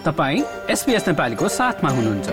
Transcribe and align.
तपाईँ 0.00 0.42
एसपिएस 0.70 1.06
नेपालीको 1.08 1.48
साथमा 1.50 1.90
हुनुहुन्छ। 1.90 2.28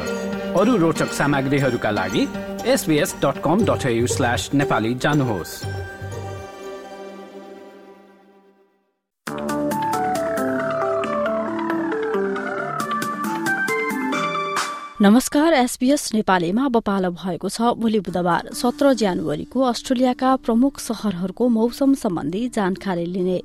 अरू 0.55 0.76
रोचक 0.78 1.12
सामग्रीहरूका 1.12 1.90
लागि 1.92 2.21
SBS 2.65 3.15
dot 3.20 3.38
com 3.44 3.65
dot 3.65 3.83
slash 4.08 4.49
Nepali 4.54 4.94
जानुहोस्। 4.96 5.51
नमस्कार 15.02 15.54
एसबीएस 15.54 16.13
नेपालीमा 16.13 16.66
अब 16.66 16.80
पालो 16.81 17.12
भएको 17.13 17.49
छ 17.49 17.76
भोलि 17.76 17.99
बुधबार 17.99 18.49
सत्र 18.54 18.94
जनवरीको 18.94 19.59
अस्ट्रेलियाका 19.62 20.36
प्रमुख 20.45 20.80
शहरहरूको 20.80 21.49
मौसम 21.49 21.94
सम्बन्धी 21.94 22.48
जानकारी 22.49 23.05
लिने 23.05 23.41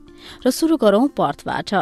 र 0.46 0.50
शुरू 0.50 0.76
गरौं 0.76 1.08
पर्थबाट। 1.10 1.74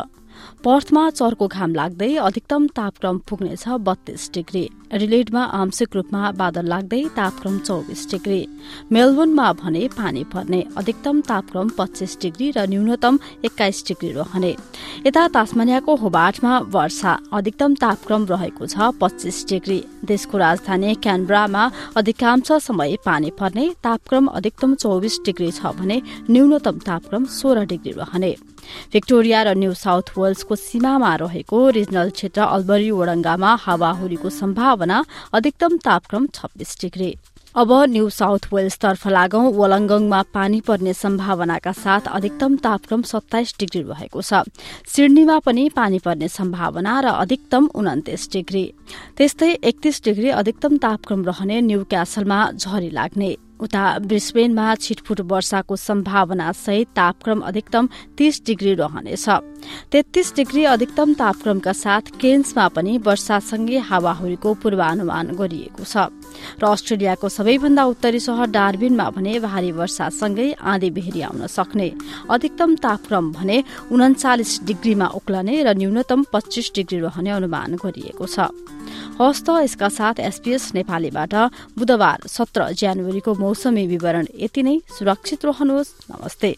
पर्थमा 0.65 1.09
चर्को 1.13 1.47
घाम 1.49 1.75
लाग्दै 1.75 2.15
अधिकतम 2.19 2.67
तापक्रम 2.77 3.19
पुग्नेछ 3.29 3.65
बत्तीस 3.81 4.31
डिग्री। 4.35 4.69
रिलेडमा 4.93 5.43
आंशिक 5.55 5.95
रूपमा 5.97 6.31
बादल 6.33 6.67
लाग्दै 6.67 7.03
तापक्रम 7.17 7.59
चौबिस 7.61 8.01
डिग्री। 8.11 8.41
मेलबोर्नमा 8.93 9.53
भने 9.53 9.87
पानी 9.97 10.25
पर्ने 10.33 10.61
अधिकतम 10.77 11.21
तापक्रम 11.23 11.69
पच्चीस 11.79 12.17
डिग्री 12.23 12.51
र 12.51 12.67
न्यूनतम 12.69 13.19
एक्काइस 13.45 13.85
डिग्री 13.89 14.11
रहने। 14.13 14.55
यता 15.07 15.27
तासमानियाको 15.29 15.95
होबाटमा 15.97 16.59
वर्षा 16.69 17.13
अधिकतम 17.33 17.75
तापक्रम 17.77 18.27
रहेको 18.27 18.67
छ 18.67 18.91
पच्चीस 19.01 19.45
डिग्री। 19.49 19.79
देशको 20.05 20.39
राजधानी 20.39 20.95
क्यानब्रामा 20.99 21.71
अधिकांश 21.97 22.53
समय 22.61 22.97
पानी 23.07 23.31
पर्ने 23.39 23.69
तापक्रम 23.85 24.27
अधिकतम 24.29 24.75
चौबिस 24.75 25.19
डिग्री 25.25 25.51
छ 25.53 25.73
भने 25.79 26.03
न्यूनतम 26.31 26.79
तापक्रम 26.87 27.25
सोह्र 27.31 27.65
डिग्री 27.67 27.93
रहने। 27.95 28.35
भिक्टोरिया 28.93 29.43
र 29.43 29.55
न्यू 29.57 29.73
साउथ 29.75 30.07
वेल्सको 30.31 30.55
सीमामा 30.57 31.15
रहेको 31.17 31.59
रिजनल 31.75 32.11
क्षेत्र 32.15 32.41
अल्बरी 32.55 32.91
ओडंगामा 32.95 33.51
हावाहुरीको 33.67 34.31
सम्भावना 34.31 34.99
अधिकतम 35.35 35.77
तापक्रम 35.83 36.27
छब्बीस 36.31 36.77
डिग्री। 36.81 37.11
अब 37.51 37.71
न्यू 37.91 38.09
साउथ 38.15 38.47
वेल्स 38.55 38.79
तर्फ 38.79 39.07
लागौं 39.09 39.43
वलङ्गङमा 39.51 40.21
पानी 40.31 40.61
पर्ने 40.63 40.93
सम्भावनाका 40.95 41.73
साथ 41.75 42.07
अधिकतम 42.15 42.57
तापक्रम 42.63 43.03
सत्ताइस 43.03 43.55
डिग्री 43.59 43.83
रहेको 43.83 44.23
छ। 44.23 44.47
सिडनीमा 44.87 45.39
पनि 45.43 45.69
पानी 45.75 45.99
पर्ने 45.99 46.29
सम्भावना 46.31 46.95
र 47.01 47.07
अधिकतम 47.19 47.69
उन्तिस 47.75 48.31
डिग्री। 48.33 48.65
त्यस्तै 49.19 49.53
एकतीस 49.67 50.03
डिग्री 50.05 50.31
अधिकतम 50.31 50.77
तापक्रम 50.79 51.25
रहने 51.27 51.61
न्यू 51.61 51.85
क्यासलमा 51.91 52.41
झरी 52.55 52.91
लाग्ने। 52.95 53.50
उता 53.61 53.85
ब्रिस्बेनमा 54.01 54.75
छिटफुट 54.77 55.21
वर्षाको 55.31 55.77
सम्भावना 55.79 56.51
सहित 56.55 56.89
तापक्रम 56.97 57.41
अधिकतम 57.41 57.89
तीस 58.17 58.43
डिग्री 58.47 58.75
रहनेछ। 58.75 59.29
तेत्तीस 59.93 60.33
डिग्री 60.37 60.65
अधिकतम 60.65 61.13
तापक्रमका 61.15 61.73
साथ 61.75 62.05
केन्समा 62.21 62.67
पनि 62.69 62.97
वर्षासँगै 62.99 63.79
हावाहुरीको 63.89 64.55
पूर्वानुमान 64.63 65.27
गरिएको 65.37 65.85
छ। 65.85 66.09
र 66.57 66.65
अस्ट्रेलियाको 66.65 67.29
सबैभन्दा 67.29 67.85
उत्तरी 67.85 68.21
शहर 68.21 68.47
डार्बिनमा 68.51 69.07
भने 69.11 69.39
भारी 69.41 69.71
वर्षासँगै 69.73 70.49
आँधी 70.57 70.91
बेहरी 70.91 71.21
आउन 71.29 71.47
सक्ने 71.47 71.89
अधिकतम 72.31 72.71
तापक्रम 72.81 73.33
भने 73.33 73.59
उन्चालिस 73.93 74.53
डिग्रीमा 74.65 75.07
उक्लने 75.19 75.63
र 75.63 75.77
न्यूनतम 75.77 76.25
पच्चीस 76.33 76.73
डिग्री 76.75 76.99
रहने 77.01 77.31
अनुमान 77.31 77.77
गरिएको 77.77 78.27
छ। 78.27 78.49
हस्त 79.21 79.49
यसका 79.51 79.89
साथ 79.89 80.21
एसपीएस 80.21 80.75
नेपालीबाट 80.75 81.35
बुधबार 81.79 82.27
सत्र 82.27 82.73
जनवरीको 82.73 83.35
मौसमी 83.35 83.87
विवरण। 83.87 84.27
यति 84.39 84.63
नै 84.63 84.79
सुरक्षित 84.99 85.45
रहनुहोस्। 85.45 85.95
नमस्ते। 86.11 86.57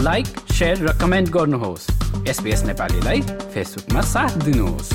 लाइक 0.00 0.26
र 0.62 0.98
कमेन्ट 1.00 1.28
गर्नुहोस्। 1.30 1.86
एसपिएस 2.28 2.62
नेपालीलाई 2.62 3.20
फेसबुकमा 3.54 4.00
साथ 4.00 4.38
दिनुहोस्। 4.44 4.92